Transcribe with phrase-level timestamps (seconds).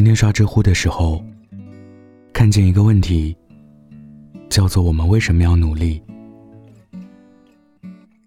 [0.00, 1.22] 今天刷知乎的时候，
[2.32, 3.36] 看见一个问题，
[4.48, 6.02] 叫做“我们为什么要努力”。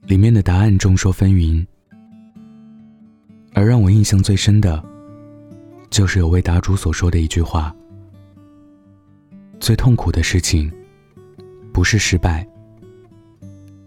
[0.05, 1.66] 里面的答案众说纷纭，
[3.55, 4.86] 而让我印象最深的，
[5.89, 7.76] 就是有位答主所说的一句话
[9.60, 10.71] ：“最痛苦的事情，
[11.74, 12.48] 不是失败，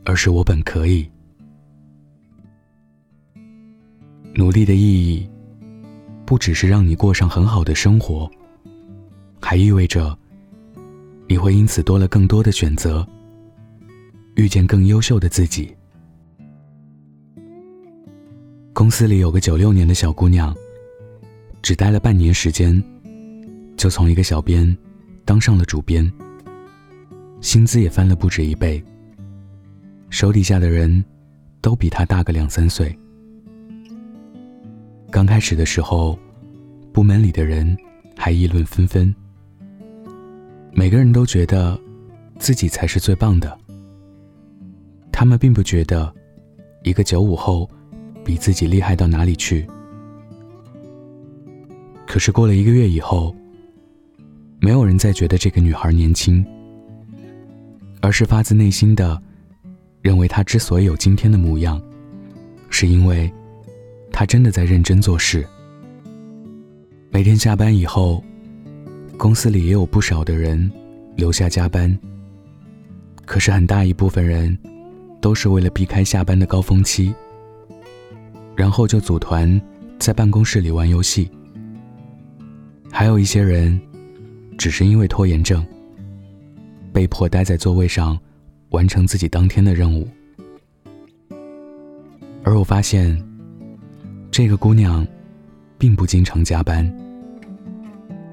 [0.04, 1.08] 而是我本可以。”
[4.34, 5.24] 努力的意义。
[6.26, 8.28] 不只是让你过上很好的生活，
[9.40, 10.18] 还意味着
[11.28, 13.06] 你会因此多了更多的选择，
[14.34, 15.72] 遇见更优秀的自己。
[18.72, 20.54] 公司里有个九六年的小姑娘，
[21.62, 22.82] 只待了半年时间，
[23.76, 24.76] 就从一个小编
[25.24, 26.12] 当上了主编，
[27.40, 28.82] 薪资也翻了不止一倍。
[30.10, 31.04] 手底下的人
[31.60, 32.96] 都比她大个两三岁。
[35.10, 36.18] 刚开始的时候，
[36.92, 37.76] 部门里的人
[38.16, 39.14] 还议论纷纷。
[40.72, 41.78] 每个人都觉得
[42.38, 43.56] 自己才是最棒的。
[45.10, 46.12] 他们并不觉得
[46.82, 47.68] 一个九五后
[48.22, 49.66] 比自己厉害到哪里去。
[52.06, 53.34] 可是过了一个月以后，
[54.60, 56.44] 没有人再觉得这个女孩年轻，
[58.02, 59.20] 而是发自内心的
[60.02, 61.80] 认为她之所以有今天的模样，
[62.68, 63.32] 是因为。
[64.18, 65.46] 他真的在认真做事。
[67.10, 68.24] 每天下班以后，
[69.18, 70.72] 公司里也有不少的人
[71.16, 71.94] 留下加班。
[73.26, 74.58] 可是很大一部分人
[75.20, 77.12] 都是为了避开下班的高峰期，
[78.56, 79.60] 然后就组团
[79.98, 81.30] 在办公室里玩游戏。
[82.90, 83.78] 还有一些人，
[84.56, 85.62] 只是因为拖延症，
[86.90, 88.18] 被迫待在座位上，
[88.70, 90.08] 完成自己当天的任务。
[92.42, 93.22] 而我发现。
[94.36, 95.02] 这个姑娘，
[95.78, 96.86] 并不经常加班，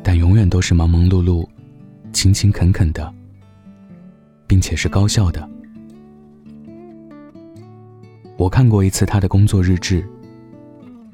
[0.04, 1.48] 但永远都是忙忙碌碌、
[2.12, 3.10] 勤勤恳恳的，
[4.46, 5.50] 并且是高效的。
[8.36, 10.06] 我看过一次她的工作日志，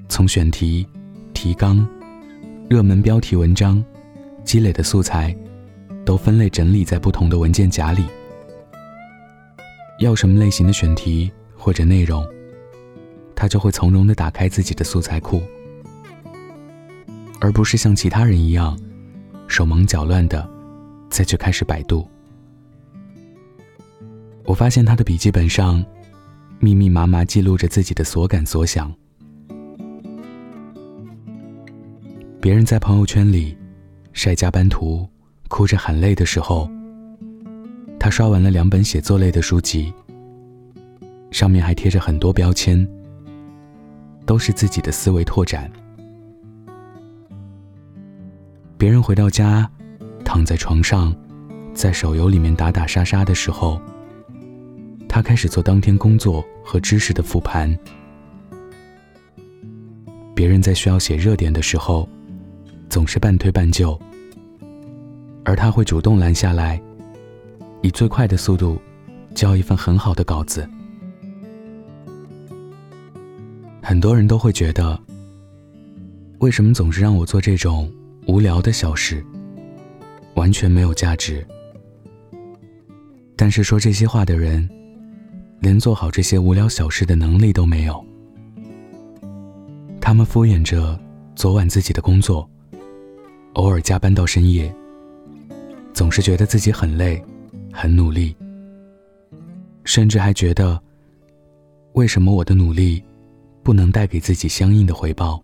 [0.07, 0.87] 从选题、
[1.35, 1.87] 提纲、
[2.67, 3.85] 热门标题文章、
[4.43, 5.37] 积累的素材，
[6.03, 8.03] 都分类整理在不同的文件夹里。
[9.99, 12.25] 要什么类型的选题或者内容？
[13.39, 15.41] 他就会从容的打开自己的素材库，
[17.39, 18.77] 而不是像其他人一样
[19.47, 20.45] 手忙脚乱的
[21.09, 22.05] 再去开始百度。
[24.43, 25.81] 我发现他的笔记本上
[26.59, 28.93] 密密麻麻记录着自己的所感所想。
[32.41, 33.57] 别人在朋友圈里
[34.11, 35.07] 晒加班图，
[35.47, 36.69] 哭着喊累的时候，
[37.97, 39.93] 他刷完了两本写作类的书籍，
[41.31, 42.85] 上面还贴着很多标签。
[44.29, 45.67] 都是自己的思维拓展。
[48.77, 49.67] 别人回到家，
[50.23, 51.15] 躺在床上，
[51.73, 53.81] 在手游里面打打杀杀的时候，
[55.07, 57.75] 他开始做当天工作和知识的复盘。
[60.35, 62.07] 别人在需要写热点的时候，
[62.87, 63.99] 总是半推半就，
[65.43, 66.79] 而他会主动拦下来，
[67.81, 68.79] 以最快的速度
[69.33, 70.69] 交一份很好的稿子。
[73.89, 75.01] 很多人都会觉得，
[76.41, 77.91] 为什么总是让我做这种
[78.27, 79.25] 无聊的小事，
[80.35, 81.43] 完全没有价值。
[83.35, 84.69] 但是说这些话的人，
[85.59, 88.05] 连做好这些无聊小事的能力都没有。
[89.99, 90.95] 他们敷衍着
[91.33, 92.47] 昨晚自己的工作，
[93.53, 94.71] 偶尔加班到深夜，
[95.95, 97.19] 总是觉得自己很累，
[97.73, 98.35] 很努力，
[99.83, 100.79] 甚至还觉得，
[101.93, 103.03] 为什么我的努力？
[103.69, 105.39] 不能带给自己相应的回报，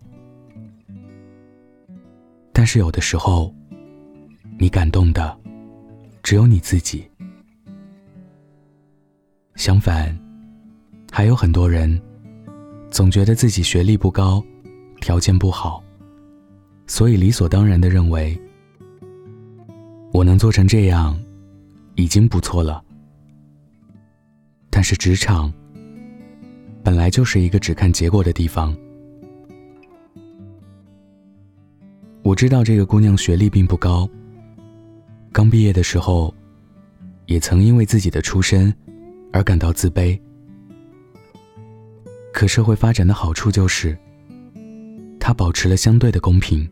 [2.52, 3.54] 但是有的时候，
[4.58, 5.38] 你感动的
[6.24, 7.08] 只有你自己。
[9.54, 10.12] 相反，
[11.12, 12.02] 还有很多人
[12.90, 14.44] 总觉得自己学历不高，
[15.00, 15.80] 条件不好，
[16.88, 18.36] 所以理所当然的认为，
[20.12, 21.16] 我能做成这样，
[21.94, 22.82] 已经不错了。
[24.68, 25.52] 但是职场。
[26.86, 28.72] 本来就是一个只看结果的地方。
[32.22, 34.08] 我知道这个姑娘学历并不高，
[35.32, 36.32] 刚毕业的时候，
[37.24, 38.72] 也曾因为自己的出身
[39.32, 40.16] 而感到自卑。
[42.32, 43.98] 可社会发展的好处就是，
[45.18, 46.70] 它保持了相对的公平。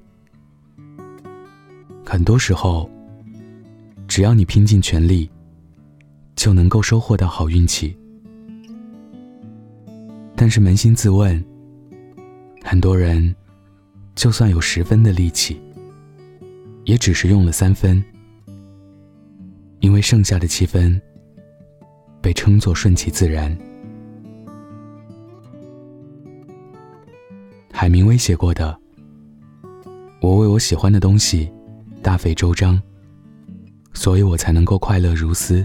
[2.06, 2.88] 很多时候，
[4.06, 5.28] 只要你拼尽全力，
[6.37, 7.96] 就能够收获到好运气。
[10.36, 11.42] 但是扪心自问，
[12.62, 13.34] 很多人
[14.14, 15.60] 就算有十分的力气，
[16.84, 18.02] 也只是用了三分，
[19.81, 21.00] 因为剩下的七分
[22.20, 23.56] 被称作顺其自然。
[27.72, 28.76] 海明威写过的
[30.20, 31.50] ：“我为我喜欢的东西
[32.02, 32.81] 大费周章，
[33.92, 35.64] 所以我才能够快乐如斯。”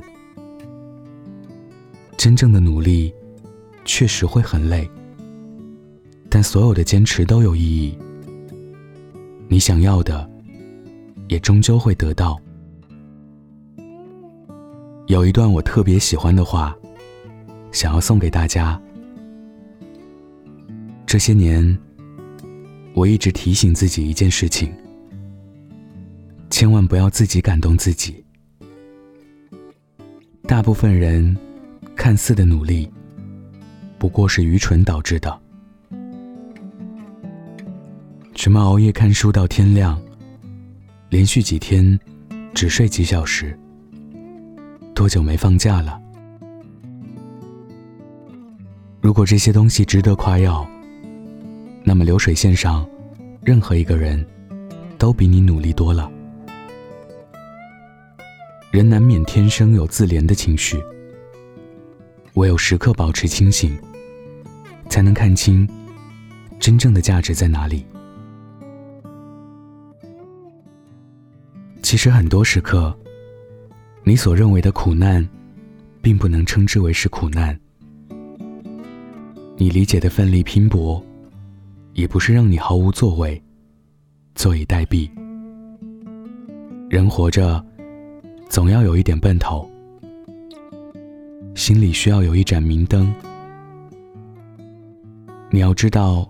[2.17, 3.13] 真正的努力
[3.89, 4.87] 确实会很累，
[6.29, 7.97] 但所有的坚持都有意义。
[9.47, 10.29] 你想要的，
[11.27, 12.39] 也终究会得到。
[15.07, 16.77] 有一段我特别喜欢的话，
[17.71, 18.79] 想要送给大家。
[21.07, 21.75] 这些年。
[22.95, 24.71] 我一直提醒自己一件事情：
[26.49, 28.23] 千万不要自己感动自己。
[30.43, 31.35] 大部分人
[31.95, 32.91] 看似的努力，
[33.99, 35.39] 不过是愚蠢导致的。
[38.33, 40.01] 什么熬夜看书到天亮，
[41.09, 41.99] 连续几天
[42.53, 43.57] 只睡几小时，
[44.95, 46.01] 多久没放假了？
[49.01, 50.65] 如果这些东西值得夸耀。
[51.81, 52.87] 那么流水线上，
[53.41, 54.23] 任何一个人，
[54.97, 56.11] 都比你努力多了。
[58.69, 60.77] 人难免天生有自怜的情绪，
[62.35, 63.75] 唯有时刻保持清醒，
[64.89, 65.65] 才能看清
[66.59, 67.85] 真正的价值在哪里。
[71.81, 72.93] 其实很多时刻，
[74.03, 75.25] 你所认为的苦难，
[76.01, 77.57] 并不能称之为是苦难。
[79.55, 81.01] 你理解的奋力拼搏。
[81.93, 83.41] 也不是让你毫无作为，
[84.33, 85.09] 坐以待毙。
[86.89, 87.61] 人活着，
[88.47, 89.69] 总要有一点奔头，
[91.55, 93.13] 心里需要有一盏明灯。
[95.51, 96.29] 你要知道，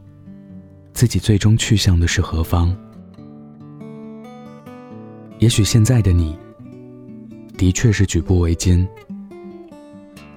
[0.94, 2.74] 自己最终去向的是何方。
[5.40, 6.38] 也许现在的你，
[7.58, 8.88] 的确是举步维艰，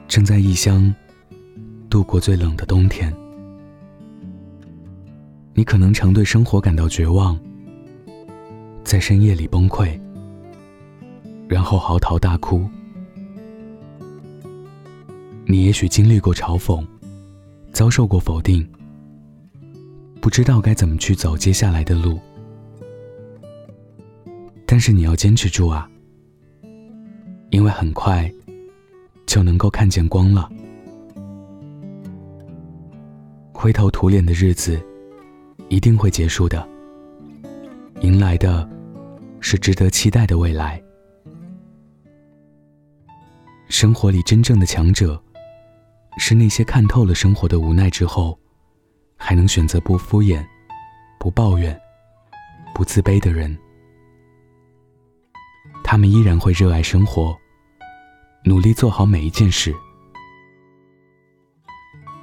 [0.09, 0.93] 正在异乡
[1.89, 3.15] 度过最冷的冬天。
[5.55, 7.39] 你可能常对生活感到绝望，
[8.83, 9.97] 在深夜里崩溃，
[11.47, 12.69] 然后嚎啕大哭。
[15.47, 16.85] 你也许经历过嘲讽，
[17.73, 18.67] 遭受过否定，
[20.21, 22.21] 不知道该怎么去走接下来的路。
[24.67, 25.91] 但是你要坚持住啊，
[27.51, 28.33] 因为很快
[29.27, 30.49] 就能够看见光了。
[33.53, 34.81] 灰头土脸的日子。
[35.69, 36.69] 一定会结束的，
[38.03, 38.69] 迎来的
[39.41, 40.79] 是值得期待的未来。
[43.71, 45.19] 生活里真正的强者，
[46.19, 48.39] 是那些看透了生活的无奈之后，
[49.17, 50.45] 还能选择不敷衍、
[51.19, 51.79] 不抱怨、
[52.75, 53.57] 不自卑的人。
[55.83, 57.37] 他们依然会热爱生活，
[58.45, 59.75] 努力做好每一件事。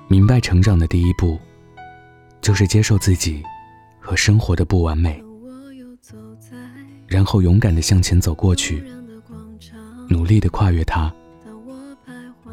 [0.07, 1.39] 明白成长的第一步。
[2.41, 3.43] 就是接受自己
[3.99, 5.21] 和生活的不完美，
[7.05, 8.81] 然后勇敢的向前走过去，
[10.07, 11.13] 努力的跨越它，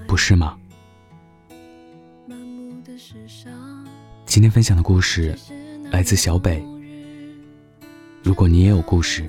[0.09, 0.59] 不是吗？
[4.37, 5.35] 今天分享的故事
[5.91, 6.63] 来自小北。
[8.23, 9.27] 如果你也有故事，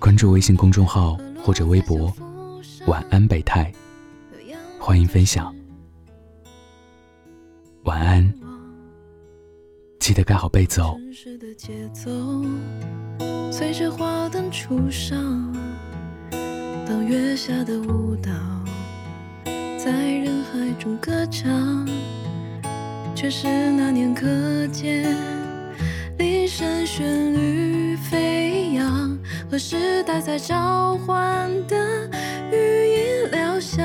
[0.00, 2.12] 关注微信公众号或者微博
[2.88, 3.72] “晚安北泰”，
[4.80, 5.54] 欢迎分享。
[7.84, 8.34] 晚安。
[10.00, 10.98] 记得盖好被子哦。
[16.84, 18.32] 当月下的舞蹈
[19.78, 21.88] 在人海中歌唱，
[23.24, 24.26] 却是那年课
[24.66, 25.16] 间
[26.18, 29.18] 铃声旋律飞扬，
[29.50, 31.74] 和时代在召唤的
[32.52, 33.82] 语音疗响。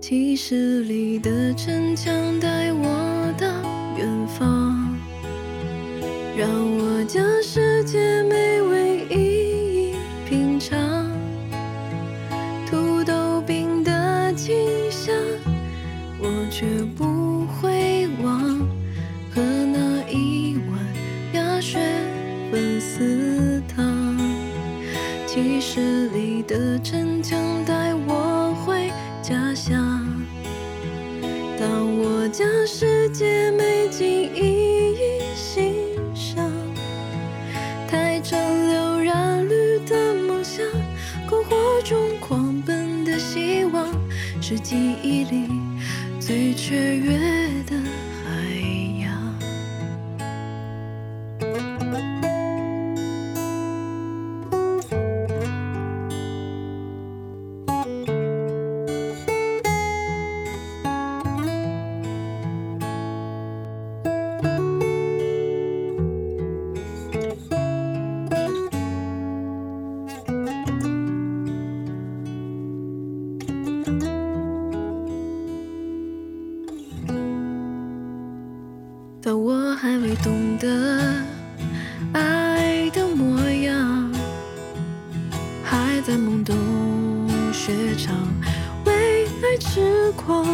[0.00, 3.48] 记事里的城墙带我到
[3.98, 4.96] 远方，
[6.36, 8.55] 让我将世界美
[31.68, 35.74] 让我将世界美景一一欣
[36.14, 36.48] 赏，
[37.88, 40.64] 太长流染绿的梦想，
[41.28, 43.84] 篝火中狂奔的希望，
[44.40, 45.48] 是记忆里
[46.20, 47.18] 最雀跃
[86.06, 86.56] 在懵懂
[87.52, 88.14] 学唱，
[88.84, 90.46] 为爱痴狂。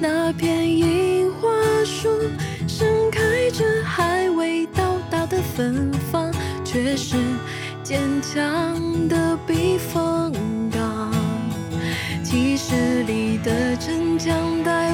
[0.00, 1.48] 那片樱花
[1.84, 2.08] 树
[2.66, 6.28] 盛开着还未到达的芬芳，
[6.64, 7.14] 却是
[7.84, 8.74] 坚强
[9.06, 10.32] 的避风
[10.72, 11.12] 港。
[12.24, 14.89] 七十里的城墙带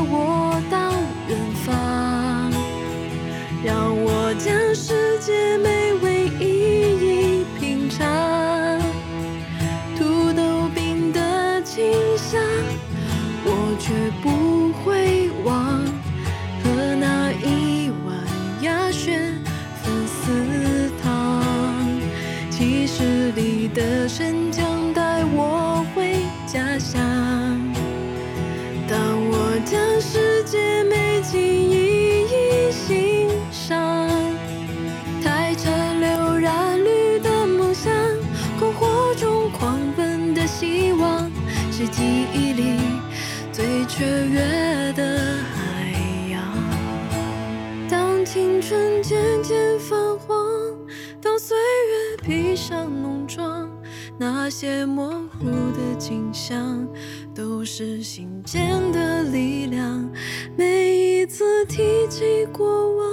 [52.26, 53.70] 披上浓妆，
[54.18, 56.84] 那些模糊的景象，
[57.32, 60.10] 都是心间的力量。
[60.56, 63.06] 每一次提起过往，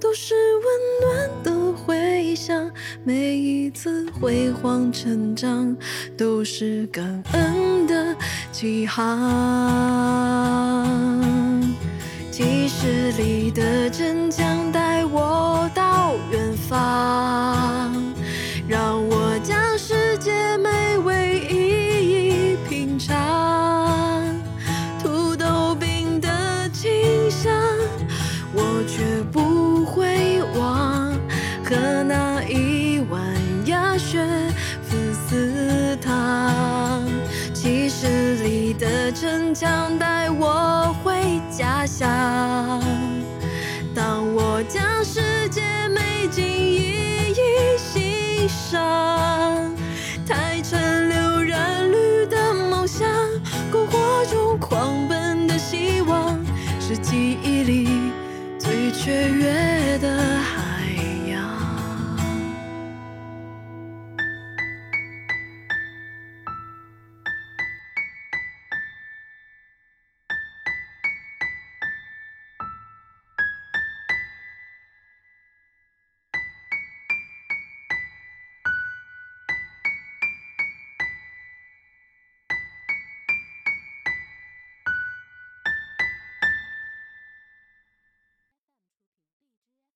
[0.00, 0.64] 都是温
[1.02, 2.70] 暖的回响。
[3.04, 5.76] 每一次辉煌成长，
[6.16, 8.16] 都是感恩的
[8.50, 9.10] 起航。
[12.30, 14.49] 几十里的真假
[39.12, 42.08] 城墙带我回家乡。
[43.94, 49.74] 当我将世界美景一一欣赏，
[50.26, 53.08] 太城流染绿的梦想，
[53.72, 56.38] 篝火中狂奔的希望，
[56.80, 58.12] 是记忆里
[58.58, 60.59] 最雀跃的。